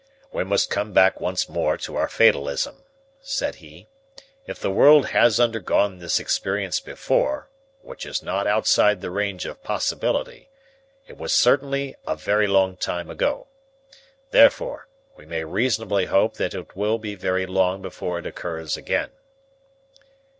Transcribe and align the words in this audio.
"We 0.31 0.43
must 0.43 0.71
come 0.71 0.93
back 0.93 1.19
once 1.21 1.47
more 1.47 1.77
to 1.77 1.95
our 1.95 2.07
fatalism," 2.07 2.81
said 3.21 3.53
he. 3.61 3.87
"If 4.47 4.59
the 4.59 4.71
world 4.71 5.09
has 5.09 5.39
undergone 5.39 5.99
this 5.99 6.19
experience 6.19 6.79
before, 6.79 7.51
which 7.83 8.07
is 8.07 8.23
not 8.23 8.47
outside 8.47 9.01
the 9.01 9.11
range 9.11 9.45
of 9.45 9.61
possibility, 9.61 10.49
it 11.05 11.17
was 11.19 11.33
certainly 11.33 11.95
a 12.07 12.15
very 12.15 12.47
long 12.47 12.77
time 12.77 13.11
ago. 13.11 13.45
Therefore, 14.31 14.87
we 15.17 15.27
may 15.27 15.43
reasonably 15.43 16.05
hope 16.05 16.33
that 16.37 16.55
it 16.55 16.75
will 16.75 16.97
be 16.97 17.13
very 17.13 17.45
long 17.45 17.83
before 17.83 18.17
it 18.17 18.25
occurs 18.25 18.75
again." 18.75 19.11